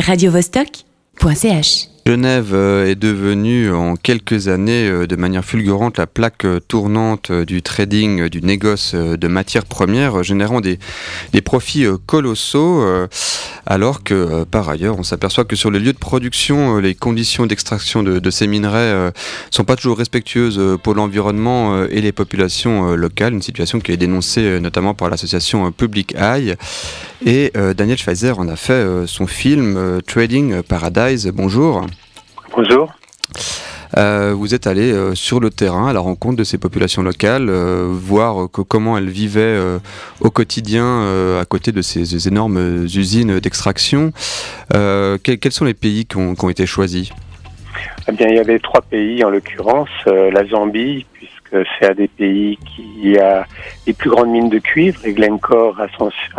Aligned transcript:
radiovostok.ch 0.00 1.93
Genève 2.06 2.50
euh, 2.52 2.84
est 2.84 2.96
devenue 2.96 3.72
en 3.72 3.96
quelques 3.96 4.48
années 4.48 4.86
euh, 4.86 5.06
de 5.06 5.16
manière 5.16 5.42
fulgurante 5.42 5.96
la 5.96 6.06
plaque 6.06 6.44
euh, 6.44 6.60
tournante 6.60 7.32
du 7.32 7.62
trading, 7.62 8.28
du 8.28 8.42
négoce 8.42 8.94
de 8.94 9.26
matières 9.28 9.64
premières, 9.64 10.22
générant 10.22 10.60
des, 10.60 10.78
profits 11.42 11.86
colossaux, 12.06 12.84
alors 13.66 14.02
que 14.02 14.44
par 14.44 14.68
ailleurs 14.68 14.98
on 14.98 15.02
s'aperçoit 15.02 15.44
que 15.44 15.56
sur 15.56 15.70
les 15.70 15.78
lieux 15.78 15.92
de 15.92 15.98
production, 15.98 16.78
les 16.78 16.94
conditions 16.94 17.46
d'extraction 17.46 18.02
de, 18.02 18.30
ces 18.30 18.46
minerais 18.46 19.12
sont 19.50 19.64
pas 19.64 19.76
toujours 19.76 19.98
respectueuses 19.98 20.78
pour 20.82 20.94
l'environnement 20.94 21.84
et 21.84 22.00
les 22.00 22.12
populations 22.12 22.94
locales, 22.94 23.34
une 23.34 23.42
situation 23.42 23.78
qui 23.78 23.92
est 23.92 23.98
dénoncée 23.98 24.58
notamment 24.58 24.94
par 24.94 25.10
l'association 25.10 25.70
Public 25.70 26.14
Eye. 26.16 26.54
Et 27.26 27.52
Daniel 27.76 27.98
Schweizer 27.98 28.38
en 28.38 28.48
a 28.48 28.56
fait 28.56 29.06
son 29.06 29.26
film 29.26 30.00
Trading 30.06 30.62
Paradise. 30.62 31.30
Bonjour. 31.34 31.86
Bonjour. 32.56 32.94
Euh, 33.96 34.32
vous 34.32 34.54
êtes 34.54 34.68
allé 34.68 34.92
euh, 34.92 35.16
sur 35.16 35.40
le 35.40 35.50
terrain 35.50 35.88
à 35.88 35.92
la 35.92 35.98
rencontre 35.98 36.36
de 36.36 36.44
ces 36.44 36.56
populations 36.56 37.02
locales, 37.02 37.48
euh, 37.48 37.88
voir 37.90 38.48
comment 38.50 38.96
elles 38.96 39.08
vivaient 39.08 39.58
au 40.20 40.30
quotidien 40.30 41.40
à 41.40 41.44
côté 41.44 41.72
de 41.72 41.82
ces, 41.82 42.28
énormes 42.28 42.84
usines 42.84 43.40
d'extraction. 43.40 44.12
quels 44.70 45.52
sont 45.52 45.64
les 45.64 45.74
pays 45.74 46.06
qui 46.06 46.16
ont, 46.16 46.50
été 46.50 46.66
choisis? 46.66 47.10
Eh 48.08 48.12
bien, 48.12 48.28
il 48.28 48.36
y 48.36 48.38
avait 48.38 48.60
trois 48.60 48.82
pays 48.82 49.24
en 49.24 49.30
l'occurrence 49.30 49.88
la 50.06 50.44
Zambie, 50.46 51.06
c'est 51.50 51.90
un 51.90 51.94
des 51.94 52.08
pays 52.08 52.58
qui 52.58 53.18
a 53.18 53.46
les 53.86 53.92
plus 53.92 54.10
grandes 54.10 54.30
mines 54.30 54.48
de 54.48 54.58
cuivre 54.58 55.00
et 55.04 55.12
Glencore 55.12 55.80
a, 55.80 55.86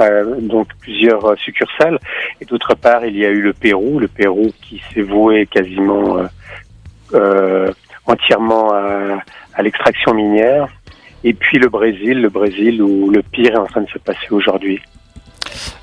a 0.04 0.24
donc 0.40 0.70
plusieurs 0.80 1.38
succursales. 1.40 2.00
Et 2.42 2.46
d'autre 2.46 2.76
part, 2.76 3.06
il 3.06 3.18
y 3.18 3.26
a 3.26 3.30
eu 3.30 3.42
le 3.42 3.54
Pérou, 3.54 4.00
le 4.00 4.08
Pérou 4.08 4.52
qui 4.62 4.82
s'est 4.94 5.02
voué 5.02 5.46
quasiment 5.46 6.18
euh, 6.18 6.28
euh, 7.14 7.72
entièrement 8.06 8.74
à, 8.74 9.62
l'extraction 9.62 10.14
minière. 10.14 10.68
Et 11.24 11.34
puis 11.34 11.58
le 11.58 11.70
Brésil, 11.70 12.22
le 12.22 12.30
Brésil 12.30 12.82
où 12.82 13.10
le 13.10 13.24
pire 13.24 13.54
est 13.54 13.58
en 13.58 13.66
train 13.66 13.82
de 13.82 13.90
se 13.90 13.98
passer 13.98 14.28
aujourd'hui. 14.32 14.82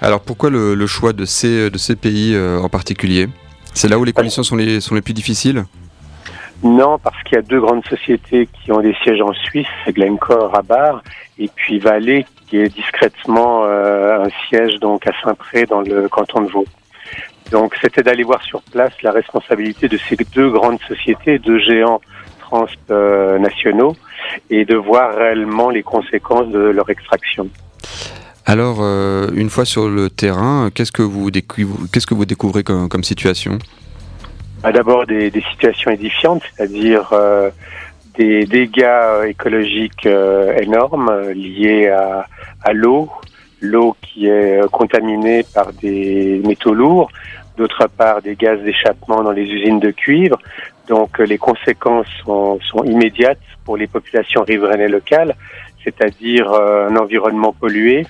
Alors 0.01 0.21
pourquoi 0.21 0.51
le, 0.51 0.87
choix 0.87 1.13
de 1.13 1.25
ces, 1.25 1.71
de 1.71 1.79
ces 1.79 1.97
pays 1.97 2.35
euh, 2.35 2.59
en 2.61 2.69
particulier? 2.69 3.29
C'est 3.75 3.89
là 3.89 3.99
où 3.99 4.05
les 4.05 4.13
conditions 4.13 4.43
sont 4.43 4.57
les, 4.57 4.81
sont 4.81 4.95
les 4.95 5.01
plus 5.01 5.15
difficiles? 5.15 5.65
Non, 6.63 6.99
parce 6.99 7.21
qu'il 7.25 7.35
y 7.35 7.39
a 7.39 7.43
deux 7.43 7.61
grandes 7.61 7.85
sociétés 7.87 8.49
qui 8.53 8.71
ont 8.71 8.81
des 8.81 8.95
sièges 9.03 9.21
en 9.21 9.33
Suisse, 9.33 9.67
Glencore 9.89 10.57
à 10.57 10.63
Bar 10.63 11.03
et 11.39 11.51
puis 11.55 11.79
Vallée 11.81 12.25
qui 12.47 12.59
est 12.59 12.69
discrètement 12.69 13.65
euh, 13.65 14.25
un 14.25 14.29
siège 14.47 14.79
donc 14.79 15.07
à 15.07 15.13
Saint-Pré 15.25 15.65
dans 15.67 15.81
le 15.81 16.09
canton 16.09 16.43
de 16.43 16.51
Vaud. 16.51 16.67
Donc 17.51 17.75
c'était 17.81 18.03
d'aller 18.03 18.23
voir 18.23 18.43
sur 18.43 18.63
place 18.63 18.93
la 19.03 19.11
responsabilité 19.11 19.89
de 19.89 19.99
ces 20.09 20.17
deux 20.35 20.51
grandes 20.51 20.79
sociétés, 20.87 21.39
deux 21.39 21.59
géants 21.59 22.01
transnationaux, 22.41 23.97
et 24.51 24.65
de 24.65 24.77
voir 24.77 25.17
réellement 25.17 25.71
les 25.71 25.83
conséquences 25.83 26.49
de 26.49 26.59
leur 26.59 26.89
extraction. 26.91 27.49
Alors, 28.45 28.79
euh, 28.81 29.29
une 29.35 29.51
fois 29.51 29.65
sur 29.65 29.89
le 29.89 30.11
terrain, 30.11 30.71
qu'est-ce 30.75 30.93
que 30.93 31.03
vous, 31.03 31.31
qu'est-ce 31.31 32.07
que 32.07 32.15
vous 32.15 32.25
découvrez 32.25 32.63
comme 32.63 33.05
situation? 33.05 33.59
Bah, 34.63 34.71
d'abord 34.71 35.07
des, 35.07 35.31
des, 35.31 35.43
situations 35.51 35.91
édifiantes, 35.91 36.43
c'est-à-dire 36.55 37.09
euh, 37.13 37.51
des 38.17 38.45
dégâts 38.45 38.83
euh, 38.85 39.25
écologiques 39.25 40.07
euh, 40.07 40.57
énormes 40.59 41.31
liés 41.33 41.89
à, 41.89 42.27
à 42.63 42.73
l'eau, 42.73 43.11
l'eau 43.61 43.97
qui 44.01 44.29
est 44.29 44.61
contaminée 44.71 45.45
par 45.55 45.73
des 45.73 46.41
métaux 46.45 46.75
lourds, 46.75 47.11
d'autre 47.57 47.89
part 47.89 48.23
des 48.23 48.37
gaz 48.37 48.61
d'échappement 48.61 49.23
dans 49.25 49.33
les 49.33 49.45
usines 49.45 49.81
de 49.81 49.91
cuivre. 49.91 50.39
Donc 50.89 51.19
les 51.19 51.39
conséquences 51.39 52.07
sont, 52.25 52.61
sont 52.61 52.85
immédiates 52.85 53.39
pour 53.65 53.77
les 53.77 53.89
populations 53.89 54.43
riveraines 54.43 54.81
et 54.81 54.89
locales, 54.89 55.35
c'est-à-dire 55.83 56.53
un 56.53 56.97
environnement 56.97 57.53
pollué, 57.53 58.07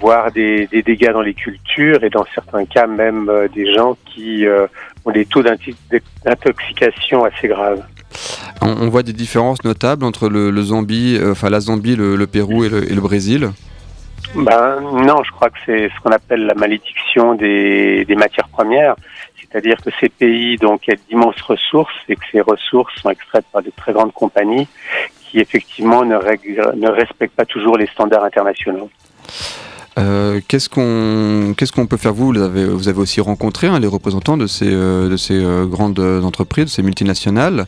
voire 0.00 0.32
des, 0.32 0.66
des, 0.68 0.82
dégâts 0.82 1.12
dans 1.12 1.22
les 1.22 1.34
cultures 1.34 2.02
et 2.02 2.10
dans 2.10 2.24
certains 2.34 2.64
cas 2.64 2.86
même 2.86 3.30
des 3.54 3.72
gens 3.74 3.96
qui 4.06 4.46
ont 5.04 5.10
des 5.10 5.26
taux 5.26 5.42
d'intoxication 5.42 7.24
assez 7.24 7.48
graves. 7.48 7.84
On, 8.62 8.88
voit 8.88 9.02
des 9.02 9.12
différences 9.12 9.64
notables 9.64 10.04
entre 10.04 10.28
le, 10.28 10.62
Zambie, 10.62 11.16
euh, 11.18 11.32
enfin 11.32 11.48
la 11.48 11.60
Zambie, 11.60 11.96
le, 11.96 12.26
Pérou 12.26 12.64
et 12.64 12.68
le, 12.68 13.00
Brésil? 13.00 13.50
Ben 14.34 14.80
non, 14.80 15.22
je 15.24 15.30
crois 15.32 15.48
que 15.48 15.58
c'est 15.64 15.88
ce 15.88 16.00
qu'on 16.02 16.12
appelle 16.12 16.44
la 16.44 16.54
malédiction 16.54 17.34
des, 17.34 18.04
des 18.04 18.14
matières 18.16 18.48
premières, 18.48 18.94
c'est-à-dire 19.40 19.76
que 19.78 19.90
ces 19.98 20.08
pays 20.08 20.56
donc 20.56 20.82
ont 20.88 20.94
d'immenses 21.08 21.40
ressources 21.40 21.94
et 22.08 22.16
que 22.16 22.24
ces 22.30 22.40
ressources 22.40 22.94
sont 23.00 23.10
extraites 23.10 23.46
par 23.50 23.62
de 23.62 23.72
très 23.76 23.92
grandes 23.92 24.12
compagnies 24.12 24.68
qui 25.22 25.40
effectivement 25.40 26.04
ne, 26.04 26.16
ne 26.16 26.88
respectent 26.88 27.34
pas 27.34 27.46
toujours 27.46 27.78
les 27.78 27.86
standards 27.86 28.24
internationaux. 28.24 28.90
Euh, 30.00 30.40
qu'est-ce 30.48 30.68
qu'on 30.68 31.86
peut 31.86 31.96
faire? 31.96 32.14
Vous 32.14 32.32
vous 32.32 32.88
avez, 32.88 32.98
aussi 32.98 33.20
rencontré 33.20 33.66
hein, 33.66 33.78
les 33.78 33.86
représentants 33.86 34.36
de 34.36 34.46
ces, 34.46 34.72
euh, 34.72 35.16
euh, 35.30 35.66
grandes 35.66 36.00
entreprises, 36.00 36.64
de 36.66 36.70
ces 36.70 36.82
multinationales, 36.82 37.66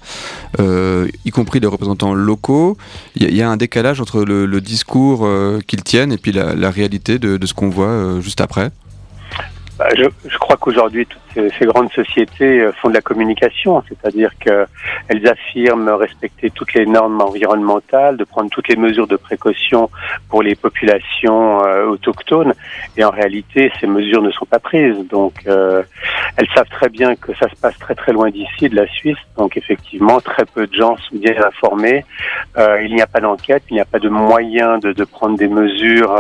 y 0.59 1.31
compris 1.31 1.61
des 1.61 1.67
représentants 1.67 2.15
locaux. 2.15 2.77
Il 3.17 3.35
y, 3.35 3.43
a 3.43 3.51
un 3.51 3.57
décalage 3.57 4.01
entre 4.01 4.25
le, 4.25 4.61
discours 4.61 5.29
qu'ils 5.67 5.83
tiennent 5.83 6.13
et 6.13 6.19
puis 6.19 6.33
la, 6.33 6.71
réalité 6.71 7.19
de, 7.19 7.47
ce 7.47 7.55
qu'on 7.55 7.69
voit 7.69 8.21
juste 8.21 8.41
après? 8.41 8.71
Bah, 9.79 9.87
je, 9.97 10.39
crois 10.39 10.57
qu'aujourd'hui, 10.57 11.07
ces, 11.35 11.67
grandes 11.67 11.91
sociétés 11.93 12.61
euh, 12.61 12.73
font 12.73 12.89
de 12.89 12.95
la 12.95 13.01
communication, 13.01 13.83
c'est-à-dire 13.89 14.31
qu'elles 14.39 15.27
affirment 15.27 15.91
respecter 15.91 16.51
toutes 16.51 16.75
les 16.75 16.87
normes 16.87 17.21
environnementales, 17.21 18.17
de 18.17 18.25
prendre 18.25 18.51
toutes 18.51 18.69
les 18.69 18.77
mesures 18.77 19.07
de 19.07 19.17
précaution 19.17 19.91
pour 20.29 20.43
les 20.43 20.55
populations 20.55 21.65
euh, 21.65 21.87
autochtones, 21.87 22.55
et 22.97 23.05
en 23.05 23.11
réalité, 23.11 23.73
ces 23.81 23.87
mesures 23.87 24.23
ne 24.23 24.31
sont 24.31 24.47
pas 24.47 24.59
prises. 24.59 24.97
Donc, 25.09 25.35
euh, 25.47 25.83
elles 26.37 26.49
savent 26.55 26.69
très 26.71 26.89
bien 26.89 27.15
que 27.17 27.35
ça 27.35 27.49
se 27.49 27.57
passe 27.57 27.79
très 27.79 27.95
très 27.95 28.13
loin 28.13 28.31
d'ici, 28.31 28.69
de 28.69 28.77
la 28.77 28.87
Suisse. 28.87 29.19
Donc, 29.37 29.57
effectivement, 29.57 30.21
très 30.21 30.45
peu 30.45 30.67
de 30.67 30.75
gens 30.75 30.97
sont 30.97 31.17
bien 31.17 31.35
informés. 31.45 32.05
il 32.57 32.95
n'y 32.95 33.03
a 33.03 33.07
pas 33.07 33.21
d'enquête, 33.21 33.63
il 33.71 33.75
n'y 33.75 33.81
a 33.81 33.85
pas 33.85 33.99
de 33.99 34.09
moyen 34.09 34.79
de, 34.79 34.93
de 34.93 35.05
prendre 35.05 35.37
des 35.37 35.49
mesures 35.49 36.15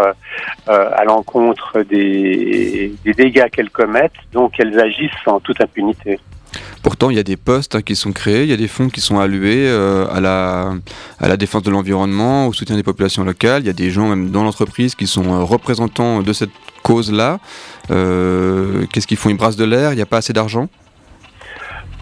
à 0.66 1.04
l'encontre 1.04 1.82
des, 1.82 2.92
des 3.04 3.12
dégâts 3.12 3.48
qu'elles 3.50 3.70
commettent, 3.70 4.12
donc 4.32 4.54
elles 4.58 4.78
agissent 4.78 5.01
sans 5.24 5.40
toute 5.40 5.60
impunité. 5.60 6.18
Pourtant, 6.82 7.10
il 7.10 7.16
y 7.16 7.20
a 7.20 7.22
des 7.22 7.36
postes 7.36 7.76
hein, 7.76 7.82
qui 7.82 7.94
sont 7.96 8.12
créés, 8.12 8.42
il 8.42 8.50
y 8.50 8.52
a 8.52 8.56
des 8.56 8.68
fonds 8.68 8.88
qui 8.88 9.00
sont 9.00 9.20
alloués 9.20 9.68
euh, 9.68 10.06
à, 10.12 10.20
la, 10.20 10.72
à 11.20 11.28
la 11.28 11.36
défense 11.36 11.62
de 11.62 11.70
l'environnement, 11.70 12.48
au 12.48 12.52
soutien 12.52 12.76
des 12.76 12.82
populations 12.82 13.24
locales. 13.24 13.62
Il 13.62 13.66
y 13.66 13.70
a 13.70 13.74
des 13.74 13.90
gens 13.90 14.08
même 14.08 14.30
dans 14.30 14.42
l'entreprise 14.42 14.94
qui 14.94 15.06
sont 15.06 15.32
euh, 15.32 15.44
représentants 15.44 16.22
de 16.22 16.32
cette 16.32 16.50
cause-là. 16.82 17.38
Euh, 17.90 18.84
qu'est-ce 18.92 19.06
qu'ils 19.06 19.16
font? 19.16 19.30
Ils 19.30 19.36
brassent 19.36 19.56
de 19.56 19.64
l'air? 19.64 19.92
Il 19.92 19.96
n'y 19.96 20.02
a 20.02 20.06
pas 20.06 20.18
assez 20.18 20.32
d'argent? 20.32 20.68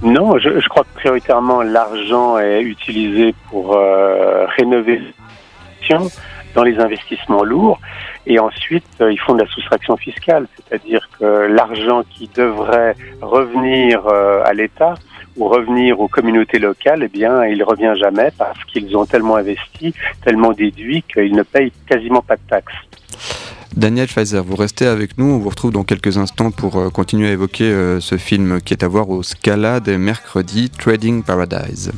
Non, 0.02 0.38
je, 0.38 0.60
je, 0.60 0.68
crois 0.68 0.84
que 0.84 0.98
prioritairement 0.98 1.60
l'argent 1.60 2.38
est 2.38 2.62
utilisé 2.62 3.34
pour 3.50 3.78
rénover 4.56 5.02
dans 6.54 6.62
les 6.62 6.78
investissements 6.78 7.44
lourds. 7.44 7.80
Et 8.26 8.38
ensuite, 8.38 8.84
euh, 9.00 9.12
ils 9.12 9.18
font 9.18 9.34
de 9.34 9.42
la 9.42 9.48
soustraction 9.48 9.96
fiscale, 9.96 10.46
c'est-à-dire 10.56 11.08
que 11.18 11.24
l'argent 11.24 12.02
qui 12.10 12.28
devrait 12.34 12.94
revenir 13.22 14.06
euh, 14.06 14.42
à 14.44 14.52
l'État 14.52 14.94
ou 15.36 15.48
revenir 15.48 16.00
aux 16.00 16.08
communautés 16.08 16.58
locales, 16.58 17.02
eh 17.04 17.08
bien, 17.08 17.44
il 17.46 17.62
revient 17.62 17.94
jamais 17.98 18.30
parce 18.36 18.62
qu'ils 18.64 18.96
ont 18.96 19.06
tellement 19.06 19.36
investi, 19.36 19.94
tellement 20.24 20.52
déduit 20.52 21.02
qu'ils 21.02 21.34
ne 21.34 21.42
payent 21.42 21.72
quasiment 21.88 22.20
pas 22.20 22.36
de 22.36 22.42
taxes. 22.48 22.74
Daniel 23.76 24.08
Pfizer, 24.08 24.42
vous 24.42 24.56
restez 24.56 24.86
avec 24.86 25.16
nous. 25.16 25.26
On 25.26 25.38
vous 25.38 25.48
retrouve 25.48 25.70
dans 25.70 25.84
quelques 25.84 26.18
instants 26.18 26.50
pour 26.50 26.76
euh, 26.76 26.90
continuer 26.90 27.28
à 27.28 27.32
évoquer 27.32 27.98
ce 28.00 28.16
film 28.18 28.60
qui 28.60 28.74
est 28.74 28.82
à 28.82 28.88
voir 28.88 29.08
au 29.08 29.22
Scala 29.22 29.80
des 29.80 29.96
mercredis, 29.96 30.70
Trading 30.70 31.22
Paradise. 31.22 31.92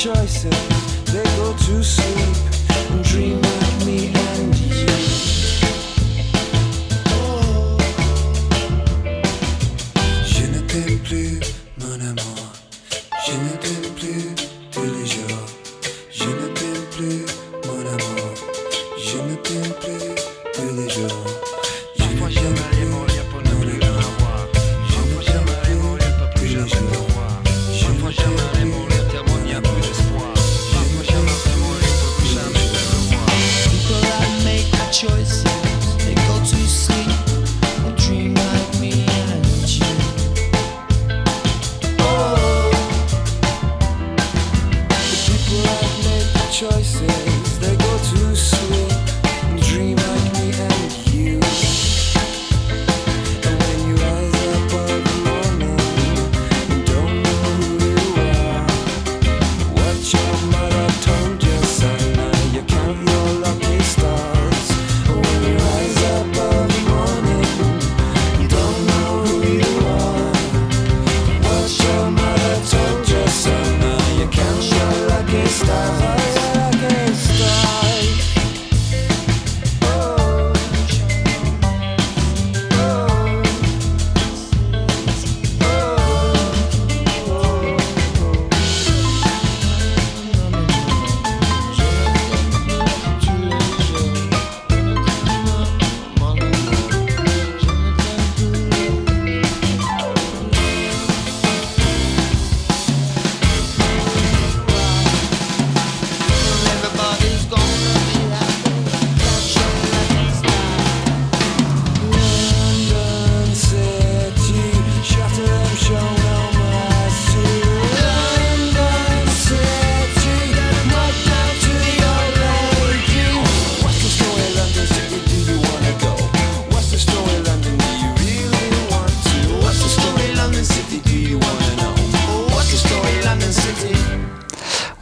choices. 0.00 0.69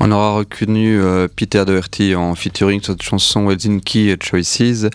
On 0.00 0.12
aura 0.12 0.31
reconnu 0.31 1.00
euh, 1.00 1.27
Peter 1.35 1.65
Doherty 1.65 2.15
en 2.15 2.37
featuring 2.37 2.81
sur 2.81 2.93
cette 2.93 3.03
chanson 3.03 3.50
Helsinki 3.50 4.15
Choices. 4.23 4.87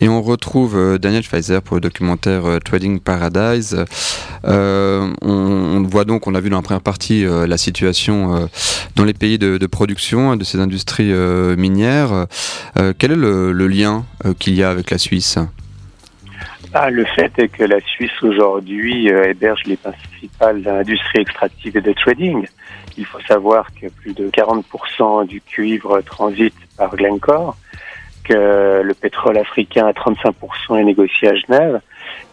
Et 0.00 0.08
on 0.08 0.22
retrouve 0.22 0.76
euh, 0.76 0.98
Daniel 0.98 1.22
Schweizer 1.22 1.60
pour 1.60 1.76
le 1.76 1.82
documentaire 1.82 2.46
euh, 2.46 2.58
Trading 2.58 2.98
Paradise. 2.98 3.84
On, 4.44 5.84
voit 5.90 6.04
donc, 6.04 6.26
on 6.26 6.34
a 6.34 6.40
vu 6.40 6.48
dans 6.48 6.56
la 6.56 6.62
première 6.62 6.80
partie 6.80 7.24
la 7.24 7.58
situation 7.58 8.48
dans 8.96 9.04
les 9.04 9.12
pays 9.12 9.38
de, 9.38 9.66
production 9.66 10.36
de 10.36 10.44
ces 10.44 10.60
industries 10.60 11.12
minières. 11.56 12.26
quel 12.98 13.12
est 13.12 13.16
le, 13.16 13.52
lien 13.66 14.04
qu'il 14.38 14.54
y 14.54 14.62
a 14.62 14.70
avec 14.70 14.90
la 14.90 14.98
Suisse? 14.98 15.38
Ah, 16.74 16.90
le 16.90 17.04
fait 17.04 17.32
est 17.38 17.48
que 17.48 17.64
la 17.64 17.80
Suisse 17.80 18.22
aujourd'hui 18.22 19.08
héberge 19.08 19.62
les 19.64 19.76
principales 19.76 20.66
industries 20.68 21.20
extractives 21.20 21.76
et 21.76 21.80
de 21.80 21.92
trading. 21.92 22.46
Il 22.98 23.06
faut 23.06 23.20
savoir 23.20 23.68
que 23.80 23.86
plus 23.88 24.12
de 24.12 24.28
40% 24.28 25.26
du 25.26 25.40
cuivre 25.40 26.00
transite 26.02 26.54
par 26.76 26.94
Glencore, 26.96 27.56
que 28.24 28.82
le 28.82 28.94
pétrole 28.94 29.38
africain 29.38 29.86
à 29.86 29.92
35% 29.92 30.78
est 30.78 30.84
négocié 30.84 31.28
à 31.28 31.34
Genève, 31.34 31.80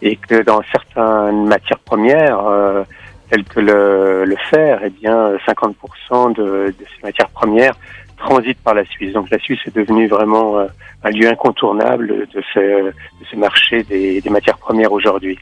et 0.02 0.16
que 0.16 0.42
dans 0.42 0.60
certaines 0.70 1.46
matières 1.46 1.78
premières, 1.78 2.46
euh, 2.46 2.84
telles 3.30 3.44
que 3.44 3.60
le, 3.60 4.36
fer, 4.50 4.80
eh 4.84 4.90
bien 4.90 5.36
50% 5.46 6.34
de, 6.34 6.74
ces 6.78 7.02
matières 7.02 7.30
premières 7.30 7.74
transitent 8.16 8.62
par 8.62 8.74
la 8.74 8.84
Suisse. 8.84 9.12
Donc 9.12 9.30
la 9.30 9.38
Suisse 9.38 9.60
est 9.66 9.74
devenue 9.74 10.08
vraiment 10.08 10.58
euh, 10.58 10.66
un 11.04 11.10
lieu 11.10 11.28
incontournable 11.28 12.26
de 12.32 12.42
ce, 12.52 12.90
de 12.90 13.38
marché 13.38 13.82
des 13.84 14.30
matières 14.30 14.58
premières 14.58 14.92
aujourd'hui. 14.92 15.38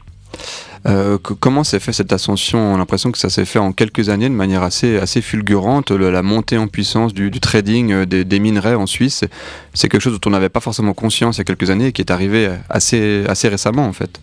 Euh, 0.87 1.17
comment 1.17 1.63
s'est 1.63 1.79
fait 1.79 1.93
cette 1.93 2.13
ascension? 2.13 2.59
On 2.59 2.75
a 2.75 2.77
l'impression 2.77 3.11
que 3.11 3.17
ça 3.17 3.29
s'est 3.29 3.45
fait 3.45 3.57
en 3.57 3.71
quelques 3.71 4.09
années 4.09 4.29
de 4.29 4.35
manière 4.35 4.61
assez, 4.61 4.97
assez 4.97 5.21
fulgurante. 5.21 5.89
la 5.89 6.21
montée 6.21 6.57
en 6.57 6.67
puissance 6.67 7.13
du, 7.13 7.31
trading 7.31 7.91
euh, 7.91 8.05
des, 8.05 8.39
minerais 8.39 8.75
en 8.75 8.85
Suisse, 8.85 9.25
c'est 9.73 9.89
quelque 9.89 10.01
chose 10.01 10.19
dont 10.19 10.29
on 10.29 10.31
n'avait 10.31 10.49
pas 10.49 10.59
forcément 10.59 10.93
conscience 10.93 11.37
il 11.37 11.39
y 11.39 11.41
a 11.41 11.45
quelques 11.45 11.71
années 11.71 11.87
et 11.87 11.91
qui 11.91 12.01
est 12.01 12.11
arrivé 12.11 12.49
assez, 12.69 13.25
assez 13.27 13.47
récemment 13.47 13.85
en 13.85 13.93
fait. 13.93 14.21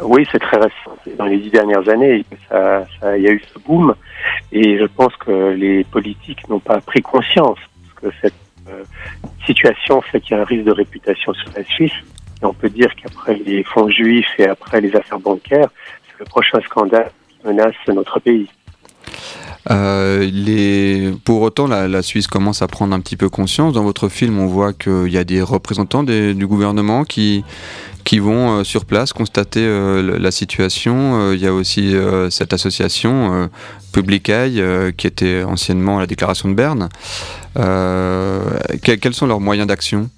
Oui, 0.00 0.26
c'est 0.32 0.38
très 0.38 0.56
récent. 0.56 0.96
Dans 1.18 1.26
les 1.26 1.38
dix 1.38 1.50
dernières 1.50 1.88
années, 1.88 2.24
il 2.52 3.22
y 3.22 3.28
a 3.28 3.32
eu 3.32 3.42
ce 3.52 3.58
boom 3.58 3.94
et 4.52 4.78
je 4.78 4.84
pense 4.84 5.14
que 5.16 5.50
les 5.50 5.84
politiques 5.84 6.48
n'ont 6.48 6.60
pas 6.60 6.80
pris 6.80 7.02
conscience 7.02 7.58
que 7.96 8.08
cette 8.20 8.34
euh, 8.68 8.84
situation 9.44 10.00
fait 10.00 10.20
qu'il 10.20 10.36
y 10.36 10.38
a 10.38 10.42
un 10.42 10.44
risque 10.44 10.64
de 10.64 10.72
réputation 10.72 11.32
sur 11.34 11.50
la 11.56 11.64
Suisse 11.64 11.92
et 12.42 12.44
on 12.44 12.52
peut 12.52 12.68
dire 12.68 12.94
qu'après 12.96 13.34
les 13.34 13.62
fonds 13.64 13.88
juifs 13.88 14.28
et 14.38 14.46
après 14.46 14.80
les 14.80 14.94
affaires 14.94 15.20
bancaires, 15.20 15.68
c'est 16.06 16.18
le 16.20 16.24
prochain 16.26 16.60
scandale 16.60 17.10
qui 17.28 17.46
menace 17.46 17.74
notre 17.88 18.20
pays. 18.20 18.48
Euh. 19.70 21.12
Pour 21.24 21.42
autant, 21.42 21.66
la, 21.66 22.02
Suisse 22.02 22.26
commence 22.26 22.62
à 22.62 22.68
prendre 22.68 22.94
un 22.94 23.00
petit 23.00 23.16
peu 23.16 23.28
conscience. 23.28 23.74
Dans 23.74 23.82
votre 23.82 24.08
film, 24.08 24.38
on 24.38 24.46
voit 24.46 24.72
qu'il 24.72 25.08
y 25.08 25.18
a 25.18 25.24
des 25.24 25.42
représentants 25.42 26.02
du 26.02 26.46
gouvernement 26.46 27.04
qui, 27.04 27.44
vont 28.18 28.58
euh, 28.58 28.64
sur 28.64 28.84
place 28.84 29.12
constater 29.12 29.60
euh, 29.60 30.18
la 30.18 30.30
situation. 30.30 31.32
Il 31.32 31.40
y 31.40 31.46
a 31.46 31.52
aussi 31.52 31.94
cette 32.30 32.52
association 32.52 33.50
Publicaille 33.92 34.62
qui 34.96 35.06
était 35.06 35.42
anciennement 35.42 35.98
la 35.98 36.06
déclaration 36.06 36.48
de 36.48 36.54
Berne. 36.54 36.88
quels 38.82 39.14
sont 39.14 39.26
leurs 39.26 39.40
moyens 39.40 39.66
d'action? 39.66 40.10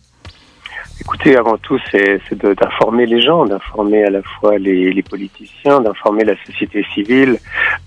Écoutez, 1.00 1.36
avant 1.36 1.56
tout, 1.58 1.78
c'est 1.90 2.20
d'informer 2.34 3.06
les 3.06 3.22
gens, 3.22 3.46
d'informer 3.46 4.04
à 4.04 4.10
la 4.10 4.22
fois 4.22 4.58
les, 4.58 5.02
politiciens, 5.02 5.80
d'informer 5.80 6.24
la 6.24 6.34
société 6.44 6.84
civile 6.92 7.38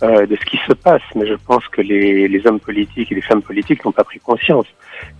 euh, 0.02 0.26
de 0.26 0.36
ce 0.36 0.46
qui 0.46 0.58
se 0.66 0.74
passe. 0.74 1.02
Mais 1.16 1.28
je 1.28 1.34
pense 1.34 1.68
que 1.68 1.82
les 1.82 2.42
hommes 2.46 2.60
politiques 2.60 3.12
et 3.12 3.16
les 3.16 3.22
femmes 3.22 3.42
politiques 3.42 3.84
n'ont 3.84 3.92
pas 3.92 4.04
pris 4.04 4.20
conscience 4.20 4.68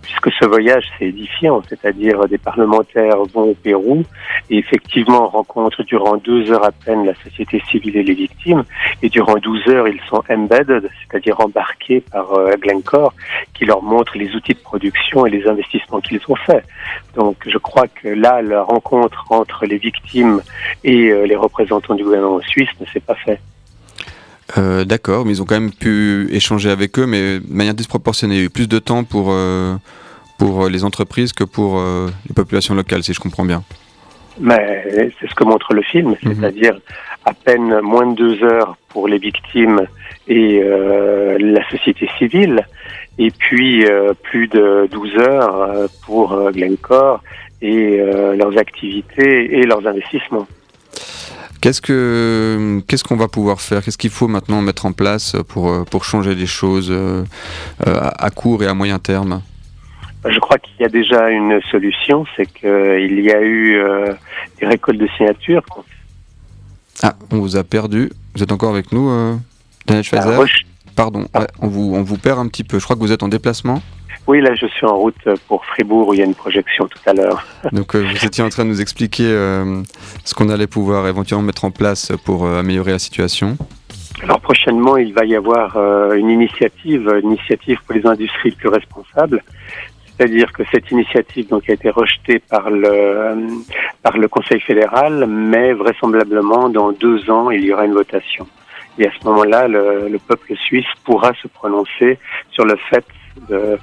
puisque 0.02 0.30
ce 0.38 0.44
voyage 0.46 0.84
c'est 0.98 1.06
édifiant, 1.06 1.62
c'est-à-dire 1.68 2.28
des 2.28 2.38
parlementaires 2.38 3.22
vont 3.32 3.50
au 3.50 3.54
Pérou 3.54 4.04
et 4.50 4.58
effectivement 4.58 5.28
rencontrent 5.28 5.82
durant 5.84 6.16
deux 6.16 6.50
heures 6.50 6.64
à 6.64 6.72
peine 6.72 7.04
la 7.04 7.14
société 7.22 7.62
civile 7.70 7.96
et 7.96 8.02
les 8.02 8.14
victimes, 8.14 8.64
et 9.02 9.08
durant 9.08 9.36
douze 9.36 9.66
heures 9.68 9.88
ils 9.88 10.00
sont 10.08 10.22
embedded, 10.28 10.90
c'est-à-dire 11.00 11.40
embarqués 11.40 12.00
par 12.00 12.32
euh, 12.32 12.54
Glencore, 12.60 13.14
qui 13.54 13.64
leur 13.64 13.82
montre 13.82 14.16
les 14.16 14.34
outils 14.34 14.54
de 14.54 14.58
production 14.58 15.26
et 15.26 15.30
les 15.30 15.46
investissements 15.46 16.00
qu'ils 16.00 16.20
ont 16.28 16.36
faits. 16.36 16.64
Donc 17.14 17.36
je 17.46 17.58
crois 17.58 17.86
que 17.88 18.08
là, 18.08 18.42
la 18.42 18.62
rencontre 18.62 19.24
entre 19.30 19.66
les 19.66 19.78
victimes 19.78 20.40
et 20.84 21.10
euh, 21.10 21.24
les 21.24 21.36
représentants 21.36 21.94
du 21.94 22.04
gouvernement 22.04 22.40
suisse 22.40 22.70
ne 22.80 22.86
s'est 22.86 23.00
pas 23.00 23.14
faite. 23.14 23.40
Euh, 24.58 24.84
d'accord, 24.84 25.24
mais 25.24 25.32
ils 25.32 25.42
ont 25.42 25.44
quand 25.44 25.58
même 25.58 25.72
pu 25.72 26.28
échanger 26.30 26.70
avec 26.70 26.98
eux, 26.98 27.06
mais 27.06 27.40
de 27.40 27.52
manière 27.52 27.74
disproportionnée. 27.74 28.34
Il 28.34 28.38
y 28.38 28.42
a 28.42 28.46
eu 28.46 28.50
plus 28.50 28.68
de 28.68 28.78
temps 28.78 29.04
pour, 29.04 29.28
euh, 29.30 29.76
pour 30.38 30.68
les 30.68 30.84
entreprises 30.84 31.32
que 31.32 31.44
pour 31.44 31.78
euh, 31.78 32.08
les 32.28 32.34
populations 32.34 32.74
locales, 32.74 33.02
si 33.02 33.14
je 33.14 33.20
comprends 33.20 33.44
bien. 33.44 33.62
Mais 34.40 35.10
c'est 35.20 35.28
ce 35.28 35.34
que 35.34 35.44
montre 35.44 35.74
le 35.74 35.82
film, 35.82 36.16
mhm. 36.22 36.34
c'est-à-dire 36.34 36.78
à 37.24 37.32
peine 37.34 37.80
moins 37.80 38.06
de 38.06 38.16
deux 38.16 38.44
heures 38.44 38.76
pour 38.88 39.08
les 39.08 39.18
victimes 39.18 39.82
et 40.28 40.62
la 40.62 41.68
société 41.70 42.08
civile, 42.16 42.66
et 43.18 43.30
puis 43.30 43.84
plus 44.22 44.48
de 44.48 44.88
12 44.90 45.16
heures 45.16 45.88
pour 46.06 46.50
Glencore 46.52 47.22
et 47.60 47.98
leurs 47.98 48.56
activités 48.56 49.58
et 49.58 49.62
leurs 49.64 49.86
investissements. 49.86 50.46
Qu'est-ce 51.62 51.80
que 51.80 52.82
qu'est-ce 52.88 53.04
qu'on 53.04 53.14
va 53.16 53.28
pouvoir 53.28 53.60
faire? 53.60 53.84
Qu'est-ce 53.84 53.96
qu'il 53.96 54.10
faut 54.10 54.26
maintenant 54.26 54.60
mettre 54.62 54.84
en 54.84 54.92
place 54.92 55.36
pour 55.46 55.70
euh, 55.70 55.84
pour 55.84 56.04
changer 56.04 56.34
les 56.34 56.46
choses 56.46 56.88
euh, 56.90 57.24
à 57.86 58.30
court 58.30 58.64
et 58.64 58.66
à 58.66 58.74
moyen 58.74 58.98
terme? 58.98 59.42
Je 60.28 60.40
crois 60.40 60.58
qu'il 60.58 60.74
y 60.80 60.84
a 60.84 60.88
déjà 60.88 61.30
une 61.30 61.60
solution, 61.70 62.26
c'est 62.36 62.46
qu'il 62.52 63.20
y 63.20 63.30
a 63.30 63.40
eu 63.40 63.76
euh, 63.76 64.12
des 64.60 64.66
récoltes 64.66 64.98
de 64.98 65.08
signatures. 65.16 65.62
Ah, 67.00 67.14
on 67.30 67.38
vous 67.38 67.56
a 67.56 67.62
perdu. 67.62 68.10
Vous 68.34 68.42
êtes 68.42 68.50
encore 68.50 68.70
avec 68.70 68.90
nous, 68.90 69.38
Daniel 69.86 70.02
Schweizer? 70.02 70.44
Pardon, 70.96 71.28
ah. 71.32 71.46
on 71.60 71.68
vous 71.68 71.92
on 71.94 72.02
vous 72.02 72.18
perd 72.18 72.40
un 72.40 72.48
petit 72.48 72.64
peu. 72.64 72.80
Je 72.80 72.84
crois 72.84 72.96
que 72.96 73.00
vous 73.00 73.12
êtes 73.12 73.22
en 73.22 73.28
déplacement. 73.28 73.80
Oui, 74.28 74.40
là, 74.40 74.54
je 74.54 74.66
suis 74.66 74.86
en 74.86 74.96
route 74.96 75.28
pour 75.48 75.64
Fribourg 75.66 76.08
où 76.08 76.14
il 76.14 76.20
y 76.20 76.22
a 76.22 76.24
une 76.24 76.34
projection 76.34 76.86
tout 76.86 76.98
à 77.06 77.12
l'heure. 77.12 77.44
Donc, 77.72 77.94
euh, 77.94 78.06
vous 78.08 78.24
étiez 78.24 78.44
en 78.44 78.48
train 78.50 78.64
de 78.64 78.68
nous 78.68 78.80
expliquer 78.80 79.26
euh, 79.26 79.82
ce 80.24 80.34
qu'on 80.34 80.48
allait 80.48 80.68
pouvoir 80.68 81.08
éventuellement 81.08 81.44
mettre 81.44 81.64
en 81.64 81.72
place 81.72 82.12
pour 82.24 82.46
euh, 82.46 82.60
améliorer 82.60 82.92
la 82.92 82.98
situation. 83.00 83.56
Alors, 84.22 84.40
prochainement, 84.40 84.96
il 84.96 85.12
va 85.12 85.24
y 85.24 85.34
avoir 85.34 85.76
une 86.12 86.30
initiative, 86.30 87.12
une 87.22 87.32
initiative 87.32 87.78
pour 87.84 87.96
les 87.96 88.06
industries 88.06 88.52
plus 88.52 88.68
responsables. 88.68 89.42
C'est-à-dire 90.06 90.52
que 90.52 90.62
cette 90.70 90.88
initiative 90.92 91.48
donc, 91.48 91.68
a 91.68 91.72
été 91.72 91.90
rejetée 91.90 92.38
par 92.38 92.70
le, 92.70 93.64
par 94.02 94.16
le 94.18 94.28
Conseil 94.28 94.60
fédéral, 94.60 95.26
mais 95.26 95.72
vraisemblablement, 95.72 96.68
dans 96.68 96.92
deux 96.92 97.28
ans, 97.30 97.50
il 97.50 97.64
y 97.64 97.72
aura 97.72 97.86
une 97.86 97.94
votation. 97.94 98.46
Et 98.98 99.08
à 99.08 99.10
ce 99.18 99.26
moment-là, 99.26 99.66
le, 99.66 100.08
le 100.08 100.18
peuple 100.18 100.54
suisse 100.56 100.86
pourra 101.04 101.32
se 101.42 101.48
prononcer 101.48 102.18
sur 102.52 102.64
le 102.64 102.76
fait 102.90 103.04
de 103.48 103.78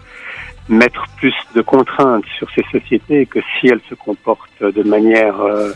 mettre 0.69 1.05
plus 1.17 1.33
de 1.55 1.61
contraintes 1.61 2.25
sur 2.37 2.47
ces 2.51 2.63
sociétés 2.71 3.25
que 3.25 3.39
si 3.59 3.67
elles 3.67 3.81
se 3.89 3.95
comportent 3.95 4.63
de 4.63 4.83
manière 4.83 5.41
euh, 5.41 5.71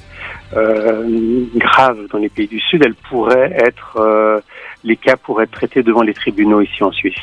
euh, 0.55 1.45
grave 1.55 1.97
dans 2.11 2.19
les 2.19 2.29
pays 2.29 2.47
du 2.47 2.59
Sud, 2.59 2.83
elles 2.85 2.95
pourraient 2.95 3.53
être, 3.57 3.97
euh, 3.97 4.39
les 4.83 4.95
cas 4.95 5.17
pourraient 5.17 5.45
être 5.45 5.51
traités 5.51 5.81
devant 5.83 6.03
les 6.03 6.13
tribunaux 6.13 6.61
ici 6.61 6.83
en 6.83 6.91
Suisse. 6.91 7.17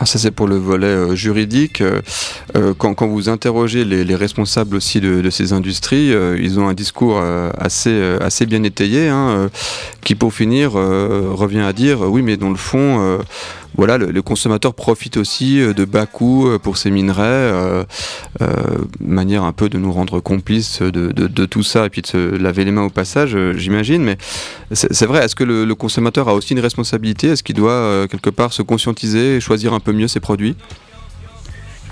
Ah, 0.00 0.06
ça 0.06 0.18
c'est 0.18 0.32
pour 0.32 0.48
le 0.48 0.56
volet 0.56 1.14
juridique. 1.14 1.80
quand, 2.78 2.94
quand, 2.94 3.06
vous 3.06 3.28
interrogez 3.28 3.84
les, 3.84 4.16
responsables 4.16 4.74
aussi 4.74 5.00
de, 5.00 5.30
ces 5.30 5.52
industries, 5.52 6.08
ils 6.08 6.58
ont 6.58 6.66
un 6.66 6.74
discours 6.74 7.22
assez, 7.56 8.02
assez 8.20 8.44
bien 8.44 8.64
étayé, 8.64 9.08
hein, 9.08 9.48
qui 10.02 10.16
pour 10.16 10.34
finir 10.34 10.72
revient 10.72 11.60
à 11.60 11.72
dire 11.72 12.00
oui 12.00 12.22
mais 12.22 12.36
dans 12.36 12.50
le 12.50 12.56
fond 12.56 13.20
voilà, 13.76 13.98
le, 13.98 14.22
consommateur 14.22 14.74
profite 14.74 15.16
aussi 15.16 15.60
euh, 15.60 15.72
de 15.72 15.84
bas 15.84 16.06
coûts 16.06 16.48
euh, 16.48 16.58
pour 16.58 16.76
ces 16.76 16.90
minerais, 16.90 17.24
euh, 17.24 17.84
manière 19.00 19.42
un 19.42 19.52
peu 19.52 19.68
de 19.68 19.78
nous 19.78 19.92
rendre 19.92 20.20
complices 20.20 20.80
de, 20.82 21.46
tout 21.46 21.62
ça 21.62 21.86
et 21.86 21.90
puis 21.90 22.02
de 22.02 22.06
se 22.06 22.36
laver 22.36 22.64
les 22.64 22.70
mains 22.70 22.84
au 22.84 22.90
passage, 22.90 23.36
j'imagine. 23.56 24.02
Mais 24.02 24.16
c'est 24.72 25.06
vrai, 25.06 25.24
est-ce 25.24 25.34
que 25.34 25.44
le, 25.44 25.74
consommateur 25.74 26.28
a 26.28 26.34
aussi 26.34 26.52
une 26.52 26.60
responsabilité? 26.60 27.28
Est-ce 27.28 27.42
qu'il 27.42 27.56
doit 27.56 28.06
quelque 28.08 28.30
part 28.30 28.52
se 28.52 28.62
conscientiser 28.62 29.36
et 29.36 29.40
choisir 29.40 29.74
un 29.74 29.80
peu 29.80 29.92
mieux 29.92 30.08
ses 30.08 30.20
produits? 30.20 30.56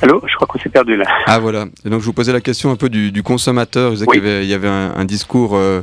Allô, 0.03 0.21
je 0.27 0.35
crois 0.35 0.49
qu'on 0.49 0.59
s'est 0.59 0.69
perdu 0.69 0.97
là. 0.97 1.05
Ah 1.27 1.39
voilà. 1.39 1.67
Et 1.85 1.91
donc 1.91 2.01
je 2.01 2.07
vous 2.07 2.13
posais 2.13 2.33
la 2.33 2.41
question 2.41 2.73
un 2.73 2.77
peu 2.77 2.89
du, 2.89 3.23
consommateur. 3.23 3.95
Je 3.95 4.05
qu'il 4.05 4.45
y 4.45 4.55
avait, 4.55 4.69
un, 4.69 5.05
discours 5.05 5.55
euh, 5.55 5.81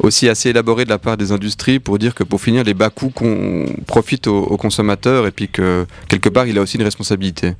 aussi 0.00 0.28
assez 0.28 0.50
élaboré 0.50 0.84
de 0.84 0.90
la 0.90 0.98
part 0.98 1.16
des 1.16 1.30
industries 1.30 1.78
pour 1.78 1.98
dire 1.98 2.16
que 2.16 2.24
pour 2.24 2.40
finir, 2.40 2.64
les 2.64 2.74
bas 2.74 2.90
coûts 2.90 3.10
qu'on 3.10 3.66
profite 3.86 4.26
aux, 4.26 4.56
consommateurs 4.56 5.28
et 5.28 5.30
puis 5.30 5.48
que 5.48 5.86
quelque 6.08 6.28
part, 6.28 6.46
il 6.46 6.58
a 6.58 6.62
aussi 6.62 6.78
une 6.78 6.82
responsabilité. 6.82 7.52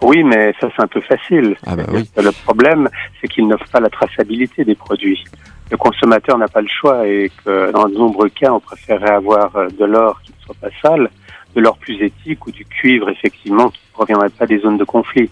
Oui, 0.00 0.22
mais 0.22 0.54
ça 0.60 0.68
c'est 0.76 0.82
un 0.82 0.86
peu 0.86 1.00
facile. 1.00 1.56
Ah 1.66 1.74
bah 1.74 1.84
oui. 1.92 2.08
Le 2.16 2.30
problème, 2.44 2.88
c'est 3.20 3.26
qu'ils 3.26 3.48
n'offrent 3.48 3.68
pas 3.70 3.80
la 3.80 3.90
traçabilité 3.90 4.64
des 4.64 4.76
produits. 4.76 5.24
Le 5.72 5.76
consommateur 5.76 6.38
n'a 6.38 6.46
pas 6.46 6.60
le 6.60 6.68
choix 6.68 7.06
et 7.06 7.32
que 7.44 7.72
dans 7.72 7.88
de 7.88 7.94
nombreux 7.94 8.28
cas, 8.28 8.52
on 8.52 8.60
préférerait 8.60 9.10
avoir 9.10 9.56
euh, 9.56 9.66
de 9.76 9.84
l'or 9.84 10.20
qui 10.22 10.30
ne 10.38 10.44
soit 10.44 10.56
pas 10.60 10.68
sale 10.80 11.10
de 11.56 11.60
l'or 11.62 11.78
plus 11.78 12.00
éthique 12.02 12.46
ou 12.46 12.52
du 12.52 12.64
cuivre, 12.66 13.08
effectivement, 13.08 13.70
qui 13.70 13.80
ne 13.96 14.04
proviendrait 14.04 14.30
pas 14.30 14.46
des 14.46 14.58
zones 14.58 14.78
de 14.78 14.84
conflit. 14.84 15.30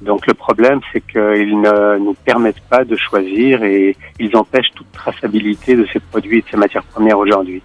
Donc 0.00 0.26
le 0.26 0.34
problème, 0.34 0.80
c'est 0.92 1.00
qu'ils 1.00 1.60
ne 1.60 1.98
nous 1.98 2.14
permettent 2.14 2.62
pas 2.68 2.84
de 2.84 2.96
choisir 2.96 3.62
et 3.62 3.96
ils 4.18 4.36
empêchent 4.36 4.72
toute 4.74 4.90
traçabilité 4.92 5.76
de 5.76 5.86
ces 5.92 6.00
produits 6.00 6.38
et 6.38 6.42
de 6.42 6.46
ces 6.50 6.56
matières 6.56 6.84
premières 6.84 7.18
aujourd'hui. 7.18 7.62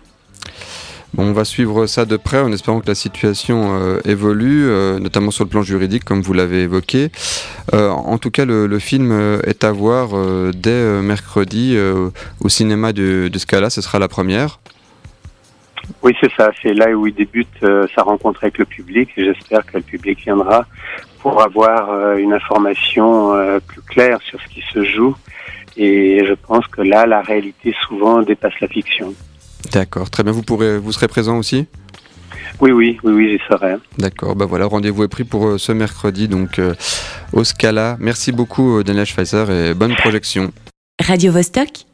Bon, 1.13 1.25
on 1.25 1.33
va 1.33 1.45
suivre 1.45 1.85
ça 1.85 2.05
de 2.05 2.17
près 2.17 2.39
en 2.39 2.51
espérant 2.51 2.79
que 2.79 2.87
la 2.87 2.95
situation 2.95 3.79
euh, 3.79 3.99
évolue, 4.03 4.65
euh, 4.65 4.97
notamment 4.97 5.29
sur 5.29 5.43
le 5.43 5.49
plan 5.49 5.61
juridique, 5.61 6.03
comme 6.03 6.23
vous 6.23 6.33
l'avez 6.33 6.63
évoqué. 6.63 7.11
Euh, 7.75 7.89
en 7.89 8.17
tout 8.17 8.31
cas, 8.31 8.45
le, 8.45 8.79
film 8.79 9.39
est 9.45 9.63
à 9.63 9.71
voir 9.71 10.09
dès 10.55 11.01
mercredi 11.01 11.77
au 12.41 12.49
cinéma 12.49 12.93
de, 12.93 13.29
de 13.31 13.39
Scala. 13.39 13.69
Ce 13.69 13.81
sera 13.81 13.99
la 13.99 14.07
première. 14.07 14.59
Oui, 16.01 16.15
c'est 16.21 16.31
ça. 16.37 16.51
C'est 16.61 16.73
là 16.73 16.89
où 16.91 17.07
il 17.07 17.13
débute 17.13 17.65
sa 17.95 18.03
rencontre 18.03 18.43
avec 18.43 18.57
le 18.57 18.65
public 18.65 19.09
et 19.17 19.25
j'espère 19.25 19.65
que 19.65 19.77
le 19.77 19.83
public 19.83 20.19
viendra 20.23 20.65
pour 21.19 21.41
avoir 21.41 22.15
une 22.17 22.33
information 22.33 23.33
plus 23.67 23.81
claire 23.81 24.19
sur 24.21 24.39
ce 24.41 24.47
qui 24.47 24.63
se 24.73 24.83
joue. 24.83 25.15
Et 25.75 26.23
je 26.25 26.33
pense 26.33 26.67
que 26.67 26.81
là, 26.81 27.05
la 27.05 27.21
réalité 27.21 27.75
souvent 27.87 28.21
dépasse 28.21 28.59
la 28.61 28.67
fiction. 28.67 29.13
D'accord, 29.71 30.09
très 30.09 30.23
bien. 30.23 30.31
Vous, 30.31 30.43
pourrez, 30.43 30.77
vous 30.77 30.91
serez 30.91 31.07
présent 31.07 31.37
aussi? 31.37 31.67
Oui, 32.59 32.71
oui, 32.71 32.99
oui, 33.03 33.13
oui, 33.13 33.29
j'y 33.31 33.45
serai. 33.47 33.75
D'accord, 33.97 34.35
bah 34.35 34.45
voilà, 34.45 34.65
rendez-vous 34.65 35.03
est 35.03 35.07
pris 35.07 35.23
pour 35.23 35.47
euh, 35.47 35.57
ce 35.57 35.71
mercredi, 35.71 36.27
donc 36.27 36.59
euh, 36.59 36.75
au 37.31 37.43
Scala. 37.43 37.97
Merci 37.99 38.31
beaucoup, 38.31 38.77
euh, 38.77 38.83
Daniel 38.83 39.05
Schweizer, 39.05 39.49
et 39.49 39.73
bonne 39.73 39.95
projection. 39.95 40.51
Radio 41.01 41.31
-Vostok 41.31 41.85